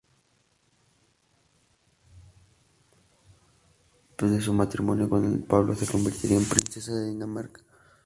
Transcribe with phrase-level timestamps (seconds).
[4.17, 7.61] Desde su matrimonio con el Pablo se convertiría en princesa de Dinamarca.